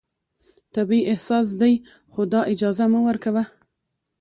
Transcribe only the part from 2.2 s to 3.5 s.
دا اجازه مه ورکوه